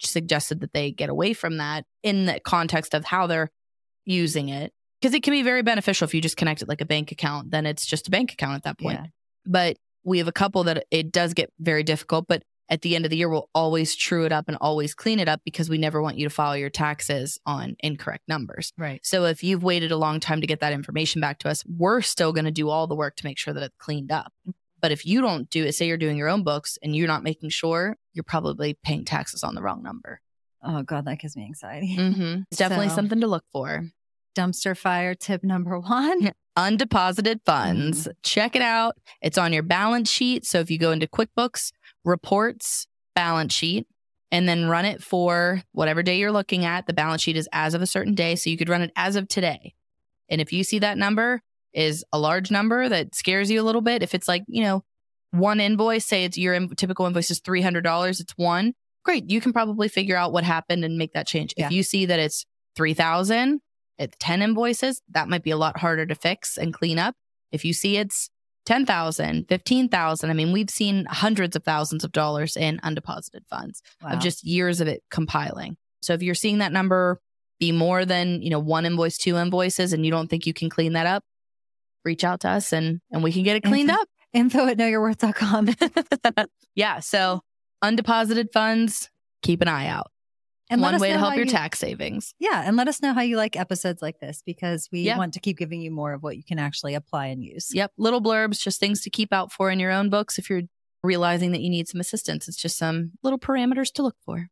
suggested 0.00 0.60
that 0.60 0.72
they 0.72 0.90
get 0.90 1.08
away 1.08 1.32
from 1.32 1.58
that 1.58 1.84
in 2.02 2.26
the 2.26 2.40
context 2.40 2.94
of 2.94 3.04
how 3.04 3.26
they're 3.26 3.50
using 4.04 4.48
it. 4.48 4.72
Because 5.02 5.14
it 5.14 5.24
can 5.24 5.32
be 5.32 5.42
very 5.42 5.62
beneficial 5.62 6.04
if 6.04 6.14
you 6.14 6.20
just 6.20 6.36
connect 6.36 6.62
it 6.62 6.68
like 6.68 6.80
a 6.80 6.84
bank 6.84 7.10
account, 7.10 7.50
then 7.50 7.66
it's 7.66 7.84
just 7.84 8.06
a 8.06 8.10
bank 8.12 8.32
account 8.32 8.54
at 8.54 8.62
that 8.62 8.78
point. 8.78 9.00
Yeah. 9.02 9.06
But 9.44 9.76
we 10.04 10.18
have 10.18 10.28
a 10.28 10.32
couple 10.32 10.62
that 10.64 10.86
it 10.92 11.10
does 11.10 11.34
get 11.34 11.52
very 11.58 11.82
difficult, 11.82 12.26
but 12.28 12.44
at 12.68 12.82
the 12.82 12.94
end 12.94 13.04
of 13.04 13.10
the 13.10 13.16
year, 13.16 13.28
we'll 13.28 13.50
always 13.52 13.96
true 13.96 14.24
it 14.24 14.32
up 14.32 14.46
and 14.46 14.56
always 14.60 14.94
clean 14.94 15.18
it 15.18 15.28
up 15.28 15.40
because 15.44 15.68
we 15.68 15.76
never 15.76 16.00
want 16.00 16.18
you 16.18 16.24
to 16.26 16.30
file 16.34 16.56
your 16.56 16.70
taxes 16.70 17.38
on 17.44 17.74
incorrect 17.80 18.22
numbers. 18.28 18.72
Right. 18.78 19.04
So 19.04 19.24
if 19.24 19.42
you've 19.42 19.64
waited 19.64 19.90
a 19.90 19.96
long 19.96 20.20
time 20.20 20.40
to 20.40 20.46
get 20.46 20.60
that 20.60 20.72
information 20.72 21.20
back 21.20 21.38
to 21.40 21.48
us, 21.48 21.64
we're 21.66 22.00
still 22.00 22.32
going 22.32 22.44
to 22.44 22.52
do 22.52 22.70
all 22.70 22.86
the 22.86 22.94
work 22.94 23.16
to 23.16 23.26
make 23.26 23.38
sure 23.38 23.52
that 23.52 23.62
it's 23.62 23.76
cleaned 23.78 24.12
up. 24.12 24.32
But 24.80 24.92
if 24.92 25.04
you 25.04 25.20
don't 25.20 25.50
do 25.50 25.64
it, 25.64 25.74
say 25.74 25.86
you're 25.86 25.96
doing 25.96 26.16
your 26.16 26.28
own 26.28 26.44
books 26.44 26.78
and 26.82 26.94
you're 26.94 27.08
not 27.08 27.22
making 27.24 27.50
sure, 27.50 27.96
you're 28.14 28.22
probably 28.24 28.78
paying 28.82 29.04
taxes 29.04 29.42
on 29.42 29.54
the 29.54 29.62
wrong 29.62 29.82
number. 29.82 30.20
Oh 30.62 30.82
God, 30.82 31.04
that 31.06 31.18
gives 31.18 31.36
me 31.36 31.44
anxiety. 31.44 31.96
Mm-hmm. 31.98 32.42
It's 32.50 32.58
definitely 32.58 32.88
So- 32.88 32.94
something 32.94 33.20
to 33.20 33.26
look 33.26 33.44
for. 33.52 33.84
Dumpster 34.34 34.76
fire 34.76 35.14
tip 35.14 35.42
number 35.42 35.78
one. 35.78 36.32
Undeposited 36.56 37.40
funds. 37.44 38.02
Mm-hmm. 38.02 38.10
Check 38.22 38.56
it 38.56 38.62
out. 38.62 38.96
It's 39.20 39.38
on 39.38 39.52
your 39.52 39.62
balance 39.62 40.10
sheet. 40.10 40.44
So 40.44 40.60
if 40.60 40.70
you 40.70 40.78
go 40.78 40.92
into 40.92 41.06
QuickBooks, 41.06 41.72
reports, 42.04 42.86
balance 43.14 43.54
sheet, 43.54 43.86
and 44.30 44.48
then 44.48 44.68
run 44.68 44.84
it 44.84 45.02
for 45.02 45.62
whatever 45.72 46.02
day 46.02 46.18
you're 46.18 46.32
looking 46.32 46.64
at, 46.64 46.86
the 46.86 46.92
balance 46.92 47.22
sheet 47.22 47.36
is 47.36 47.48
as 47.52 47.74
of 47.74 47.82
a 47.82 47.86
certain 47.86 48.14
day. 48.14 48.34
So 48.34 48.50
you 48.50 48.56
could 48.56 48.68
run 48.68 48.82
it 48.82 48.92
as 48.96 49.16
of 49.16 49.28
today. 49.28 49.74
And 50.28 50.40
if 50.40 50.52
you 50.52 50.64
see 50.64 50.78
that 50.78 50.98
number 50.98 51.42
is 51.72 52.04
a 52.12 52.18
large 52.18 52.50
number 52.50 52.88
that 52.88 53.14
scares 53.14 53.50
you 53.50 53.60
a 53.60 53.64
little 53.64 53.80
bit, 53.80 54.02
if 54.02 54.14
it's 54.14 54.28
like, 54.28 54.42
you 54.46 54.62
know, 54.62 54.84
one 55.30 55.60
invoice, 55.60 56.04
say 56.04 56.24
it's 56.24 56.38
your 56.38 56.54
in- 56.54 56.68
typical 56.70 57.06
invoice 57.06 57.30
is 57.30 57.40
$300, 57.40 58.20
it's 58.20 58.32
one, 58.36 58.74
great. 59.04 59.30
You 59.30 59.40
can 59.40 59.52
probably 59.52 59.88
figure 59.88 60.16
out 60.16 60.32
what 60.32 60.44
happened 60.44 60.84
and 60.84 60.96
make 60.96 61.12
that 61.14 61.26
change. 61.26 61.54
Yeah. 61.56 61.66
If 61.66 61.72
you 61.72 61.82
see 61.82 62.06
that 62.06 62.18
it's 62.18 62.46
3000 62.76 63.60
it's 63.98 64.16
10 64.20 64.42
invoices, 64.42 65.02
that 65.10 65.28
might 65.28 65.42
be 65.42 65.50
a 65.50 65.56
lot 65.56 65.78
harder 65.78 66.06
to 66.06 66.14
fix 66.14 66.56
and 66.56 66.72
clean 66.74 66.98
up. 66.98 67.14
If 67.50 67.64
you 67.64 67.72
see 67.72 67.96
it's 67.96 68.30
10,000, 68.66 69.46
15,000, 69.48 70.30
I 70.30 70.32
mean, 70.32 70.52
we've 70.52 70.70
seen 70.70 71.04
hundreds 71.06 71.56
of 71.56 71.64
thousands 71.64 72.04
of 72.04 72.12
dollars 72.12 72.56
in 72.56 72.78
undeposited 72.84 73.46
funds 73.50 73.82
Wow. 74.02 74.12
of 74.12 74.20
just 74.20 74.44
years 74.44 74.80
of 74.80 74.88
it 74.88 75.02
compiling. 75.10 75.76
So 76.00 76.14
if 76.14 76.22
you're 76.22 76.34
seeing 76.34 76.58
that 76.58 76.72
number 76.72 77.20
be 77.60 77.72
more 77.72 78.04
than, 78.04 78.40
you 78.42 78.50
know, 78.50 78.58
one 78.60 78.86
invoice, 78.86 79.18
two 79.18 79.36
invoices, 79.36 79.92
and 79.92 80.04
you 80.04 80.10
don't 80.10 80.28
think 80.28 80.46
you 80.46 80.54
can 80.54 80.68
clean 80.70 80.92
that 80.94 81.06
up, 81.06 81.22
reach 82.04 82.24
out 82.24 82.40
to 82.40 82.48
us 82.48 82.72
and 82.72 83.00
and 83.10 83.22
we 83.22 83.32
can 83.32 83.42
get 83.42 83.56
it 83.56 83.62
cleaned 83.64 83.90
up. 83.90 84.08
info 84.32 84.66
at 84.66 84.78
knowyourworth.com. 84.78 85.68
yeah. 86.74 87.00
So 87.00 87.40
undeposited 87.84 88.52
funds, 88.52 89.10
keep 89.42 89.60
an 89.60 89.68
eye 89.68 89.88
out. 89.88 90.11
And 90.72 90.80
One 90.80 90.98
way 90.98 91.12
to 91.12 91.18
help 91.18 91.34
your 91.36 91.44
you- 91.44 91.50
tax 91.50 91.78
savings. 91.78 92.34
Yeah. 92.38 92.62
And 92.64 92.76
let 92.76 92.88
us 92.88 93.00
know 93.02 93.12
how 93.12 93.20
you 93.20 93.36
like 93.36 93.56
episodes 93.56 94.00
like 94.02 94.18
this 94.20 94.42
because 94.44 94.88
we 94.90 95.06
want 95.14 95.34
to 95.34 95.40
keep 95.40 95.58
giving 95.58 95.80
you 95.82 95.90
more 95.90 96.12
of 96.14 96.22
what 96.22 96.36
you 96.36 96.42
can 96.42 96.58
actually 96.58 96.94
apply 96.94 97.26
and 97.26 97.44
use. 97.44 97.74
Yep. 97.74 97.92
Little 97.98 98.22
blurbs, 98.22 98.60
just 98.62 98.80
things 98.80 99.02
to 99.02 99.10
keep 99.10 99.32
out 99.32 99.52
for 99.52 99.70
in 99.70 99.78
your 99.78 99.90
own 99.90 100.08
books 100.10 100.38
if 100.38 100.48
you're 100.48 100.62
realizing 101.02 101.52
that 101.52 101.60
you 101.60 101.68
need 101.70 101.88
some 101.88 102.00
assistance. 102.00 102.48
It's 102.48 102.56
just 102.56 102.78
some 102.78 103.12
little 103.22 103.38
parameters 103.38 103.92
to 103.94 104.02
look 104.02 104.16
for. 104.24 104.48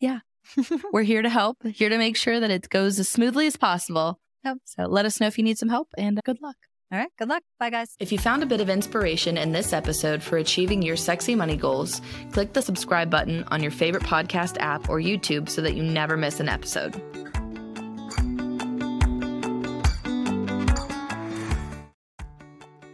Yeah. 0.00 0.20
We're 0.92 1.02
here 1.02 1.20
to 1.22 1.28
help, 1.28 1.58
here 1.66 1.88
to 1.90 1.98
make 1.98 2.16
sure 2.16 2.40
that 2.40 2.50
it 2.50 2.68
goes 2.70 2.98
as 2.98 3.08
smoothly 3.08 3.46
as 3.46 3.56
possible. 3.56 4.18
Yep. 4.44 4.58
So 4.64 4.84
let 4.84 5.04
us 5.04 5.20
know 5.20 5.26
if 5.26 5.36
you 5.36 5.44
need 5.44 5.58
some 5.58 5.68
help 5.68 5.88
and 5.98 6.18
good 6.24 6.40
luck. 6.40 6.56
All 6.90 6.98
right. 6.98 7.10
Good 7.18 7.28
luck. 7.28 7.42
Bye, 7.58 7.68
guys. 7.68 7.94
If 8.00 8.12
you 8.12 8.18
found 8.18 8.42
a 8.42 8.46
bit 8.46 8.62
of 8.62 8.70
inspiration 8.70 9.36
in 9.36 9.52
this 9.52 9.74
episode 9.74 10.22
for 10.22 10.38
achieving 10.38 10.80
your 10.80 10.96
sexy 10.96 11.34
money 11.34 11.56
goals, 11.56 12.00
click 12.32 12.54
the 12.54 12.62
subscribe 12.62 13.10
button 13.10 13.44
on 13.48 13.62
your 13.62 13.70
favorite 13.70 14.04
podcast 14.04 14.56
app 14.58 14.88
or 14.88 14.98
YouTube 14.98 15.50
so 15.50 15.60
that 15.60 15.74
you 15.74 15.82
never 15.82 16.16
miss 16.16 16.40
an 16.40 16.48
episode. 16.48 16.94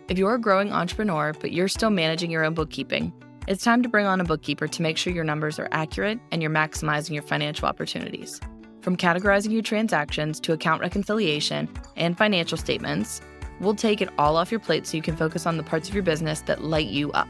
If 0.09 0.19
you're 0.19 0.35
a 0.35 0.41
growing 0.41 0.73
entrepreneur, 0.73 1.33
but 1.33 1.53
you're 1.53 1.69
still 1.69 1.91
managing 1.91 2.33
your 2.33 2.45
own 2.45 2.55
bookkeeping, 2.55 3.13
it's 3.47 3.63
time 3.63 3.83
to 3.85 3.89
bring 3.89 4.07
on 4.07 4.21
a 4.21 4.25
bookkeeper 4.25 4.67
to 4.67 4.83
make 4.83 4.97
sure 4.97 5.13
your 5.13 5.25
numbers 5.25 5.59
are 5.61 5.69
accurate 5.71 6.19
and 6.33 6.43
you're 6.43 6.51
maximizing 6.51 7.11
your 7.11 7.23
financial 7.23 7.69
opportunities. 7.69 8.41
From 8.81 8.97
categorizing 8.97 9.53
your 9.53 9.63
transactions 9.63 10.39
to 10.41 10.53
account 10.53 10.83
reconciliation 10.83 11.69
and 11.97 12.19
financial 12.19 12.59
statements, 12.59 13.23
we'll 13.61 13.75
take 13.75 14.01
it 14.01 14.09
all 14.19 14.37
off 14.37 14.51
your 14.51 14.61
plate 14.61 14.87
so 14.87 14.97
you 14.97 15.03
can 15.03 15.17
focus 15.17 15.47
on 15.47 15.57
the 15.57 15.63
parts 15.63 15.89
of 15.89 15.95
your 15.95 16.03
business 16.03 16.41
that 16.43 16.63
light 16.63 16.89
you 16.89 17.13
up. 17.13 17.29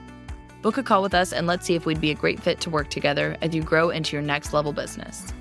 Book 0.62 0.78
a 0.78 0.82
call 0.82 1.02
with 1.02 1.14
us 1.14 1.32
and 1.32 1.46
let's 1.46 1.66
see 1.66 1.74
if 1.74 1.86
we'd 1.86 2.00
be 2.00 2.10
a 2.10 2.14
great 2.14 2.40
fit 2.40 2.60
to 2.62 2.70
work 2.70 2.88
together 2.88 3.36
as 3.42 3.54
you 3.54 3.62
grow 3.62 3.90
into 3.90 4.16
your 4.16 4.22
next 4.22 4.52
level 4.52 4.72
business. 4.72 5.32